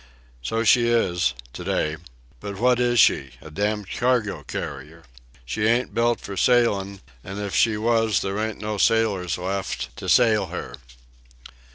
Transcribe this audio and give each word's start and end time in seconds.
"So 0.41 0.63
she 0.63 0.89
is... 0.89 1.35
to 1.53 1.63
day. 1.63 1.95
But 2.39 2.57
what 2.57 2.79
is 2.79 2.99
she?—a 2.99 3.51
damned 3.51 3.91
cargo 3.91 4.41
carrier. 4.41 5.03
She 5.45 5.67
ain't 5.67 5.93
built 5.93 6.19
for 6.19 6.35
sailin', 6.35 7.01
an' 7.23 7.37
if 7.37 7.53
she 7.53 7.77
was 7.77 8.21
there 8.23 8.39
ain't 8.39 8.59
no 8.59 8.79
sailors 8.79 9.37
left 9.37 9.95
to 9.97 10.09
sail 10.09 10.47
her. 10.47 10.73